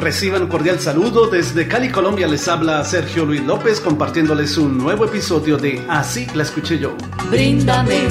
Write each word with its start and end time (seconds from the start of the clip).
Reciban 0.00 0.44
un 0.44 0.48
cordial 0.48 0.80
saludo 0.80 1.26
desde 1.26 1.68
Cali, 1.68 1.90
Colombia. 1.90 2.26
Les 2.26 2.48
habla 2.48 2.82
Sergio 2.84 3.26
Luis 3.26 3.44
López 3.44 3.80
compartiéndoles 3.80 4.56
un 4.56 4.78
nuevo 4.78 5.04
episodio 5.04 5.58
de 5.58 5.84
Así 5.90 6.26
la 6.32 6.42
escuché 6.42 6.78
yo. 6.78 6.96
Bríndame 7.30 8.08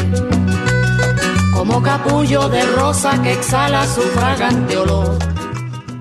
como 1.52 1.81
capullo 1.81 2.48
de 2.48 2.63
rosa 2.75 3.20
que 3.23 3.34
exhala 3.34 3.88
su 3.88 4.02
fragante 4.02 4.77
olor 4.77 5.17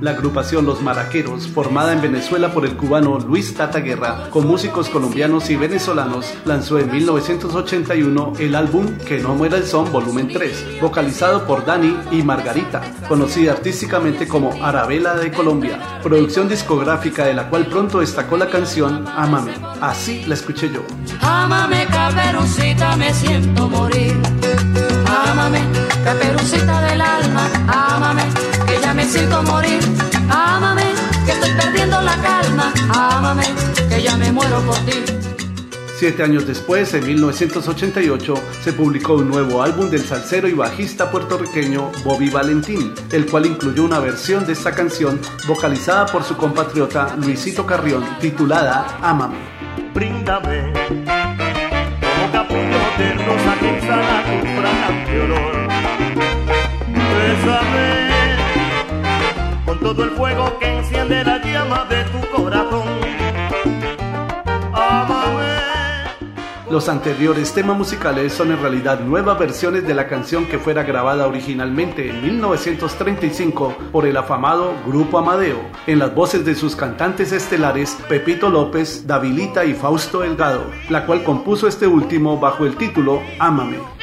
la 0.01 0.13
agrupación 0.13 0.67
Los 0.67 0.83
Maraqueros, 0.83 1.49
formada 1.49 1.93
en 1.93 2.01
Venezuela 2.01 2.53
por 2.53 2.65
el 2.65 2.77
cubano 2.77 3.19
Luis 3.19 3.55
Tata 3.55 3.81
Guerra, 3.81 4.29
con 4.31 4.47
músicos 4.47 4.89
colombianos 4.89 5.51
y 5.51 5.57
venezolanos, 5.57 6.35
lanzó 6.45 6.79
en 6.79 6.91
1981 6.91 8.35
el 8.39 8.55
álbum 8.55 8.87
Que 8.99 9.19
no 9.19 9.35
muera 9.35 9.57
el 9.57 9.65
son 9.65 9.91
volumen 9.93 10.29
3, 10.29 10.81
vocalizado 10.81 11.47
por 11.47 11.65
Dani 11.65 11.97
y 12.13 12.23
Margarita, 12.23 12.83
conocida 13.09 13.53
artísticamente 13.53 14.29
como 14.29 14.53
Arabella 14.65 15.15
de 15.15 15.33
Colombia, 15.33 16.01
producción 16.03 16.49
discográfica 16.49 17.25
de 17.25 17.35
la 17.35 17.49
cual 17.49 17.67
pronto 17.67 18.01
destacó 18.01 18.37
la 18.37 18.49
canción 18.49 19.07
Amame. 19.09 19.55
Así 19.81 20.25
la 20.27 20.35
escuché 20.35 20.71
yo. 20.73 20.83
Amame, 21.21 21.87
caperucita, 21.87 22.97
me 22.97 23.13
siento 23.13 23.69
morir. 23.69 24.17
Muero 34.61 34.73
por 34.73 34.77
ti. 34.85 35.05
Siete 35.99 36.23
años 36.23 36.47
después, 36.47 36.95
en 36.95 37.05
1988, 37.07 38.35
se 38.63 38.73
publicó 38.73 39.15
un 39.15 39.29
nuevo 39.29 39.63
álbum 39.63 39.91
del 39.91 40.03
salsero 40.03 40.47
y 40.47 40.53
bajista 40.53 41.11
puertorriqueño 41.11 41.91
Bobby 42.05 42.31
Valentín, 42.31 42.95
el 43.11 43.27
cual 43.27 43.47
incluyó 43.47 43.83
una 43.85 43.99
versión 43.99 44.47
de 44.47 44.53
esta 44.53 44.73
canción 44.73 45.21
vocalizada 45.49 46.07
por 46.07 46.23
su 46.23 46.37
compatriota 46.37 47.17
Luisito 47.17 47.67
Carrión, 47.67 48.05
titulada 48.21 48.99
Ámame. 49.03 49.39
Bríndame, 49.93 50.73
como 52.01 52.33
capullo 52.33 52.79
de 52.99 53.15
rosa 53.15 53.57
que 53.59 53.79
exhala 53.79 54.25
tu 54.25 54.47
fragante 54.61 55.21
olor. 55.21 55.69
Bésame 57.19 57.99
todo 59.81 60.05
el 60.05 60.11
fuego 60.11 60.59
que 60.59 60.79
enciende 60.79 61.25
la 61.25 61.39
llama 61.43 61.87
de 61.89 62.05
tu 62.05 62.21
corazón. 62.29 62.98
Los 66.71 66.91
anteriores 66.91 67.55
temas 67.55 67.79
musicales 67.79 68.35
son 68.35 68.53
en 68.53 68.61
realidad 68.61 69.01
nuevas 69.01 69.39
versiones 69.39 69.87
de 69.87 69.95
la 69.95 70.07
canción 70.07 70.45
que 70.45 70.59
fuera 70.59 70.83
grabada 70.83 71.27
originalmente 71.27 72.11
en 72.11 72.23
1935 72.23 73.75
por 73.91 74.05
el 74.05 74.19
afamado 74.19 74.75
Grupo 74.87 75.17
Amadeo, 75.17 75.63
en 75.87 75.99
las 75.99 76.15
voces 76.15 76.45
de 76.45 76.55
sus 76.55 76.77
cantantes 76.77 77.33
estelares 77.33 77.97
Pepito 78.07 78.51
López, 78.51 79.07
Davilita 79.07 79.65
y 79.65 79.73
Fausto 79.73 80.21
Delgado, 80.21 80.71
la 80.91 81.07
cual 81.07 81.25
compuso 81.25 81.69
este 81.69 81.87
último 81.87 82.39
bajo 82.39 82.67
el 82.67 82.77
título 82.77 83.23
Ámame. 83.39 83.98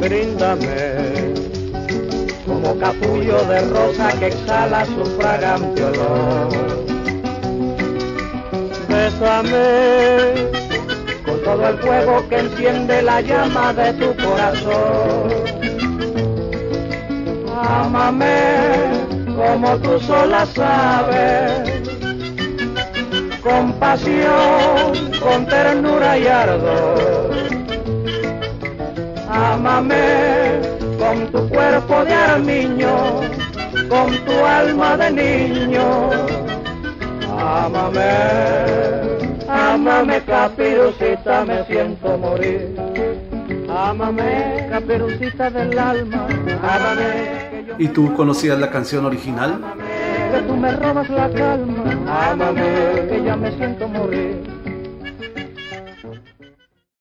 Bríndame 0.00 1.34
como 2.46 2.76
capullo 2.78 3.44
de 3.44 3.60
rosa 3.68 4.08
que 4.18 4.28
exhala 4.28 4.84
su 4.86 5.04
fragante 5.18 5.84
olor. 5.84 6.48
Bésame 8.88 10.50
con 11.24 11.42
todo 11.44 11.68
el 11.68 11.78
fuego 11.78 12.28
que 12.28 12.38
enciende 12.38 13.02
la 13.02 13.20
llama 13.20 13.72
de 13.74 13.92
tu 13.92 14.16
corazón. 14.24 15.28
Ámame 17.62 18.80
como 19.36 19.76
tú 19.78 20.00
sola 20.00 20.46
sabes, 20.46 21.82
con 23.42 23.72
pasión, 23.74 25.12
con 25.22 25.46
ternura 25.46 26.18
y 26.18 26.26
ardor 26.26 27.19
Ámame 29.30 30.60
con 30.98 31.30
tu 31.30 31.48
cuerpo 31.48 32.04
de 32.04 32.12
armiño, 32.12 33.20
con 33.88 34.12
tu 34.24 34.44
alma 34.44 34.96
de 34.96 35.10
niño. 35.10 36.10
Ámame, 37.38 38.10
ámame 39.48 40.20
caperucita, 40.22 41.44
me 41.44 41.64
siento 41.66 42.18
morir. 42.18 42.74
Ámame, 43.68 44.66
caperucita 44.68 45.50
del 45.50 45.78
alma, 45.78 46.26
ámame. 46.62 47.66
¿Y 47.78 47.88
tú 47.88 48.12
conocías 48.14 48.58
la 48.58 48.70
canción 48.70 49.06
original? 49.06 49.60
que 50.30 50.42
tú 50.42 50.56
me 50.56 50.70
robas 50.72 51.08
la 51.10 51.28
calma, 51.30 52.30
ámame, 52.30 53.08
que 53.08 53.22
ya 53.24 53.36
me 53.36 53.50
siento 53.56 53.88
morir. 53.88 54.59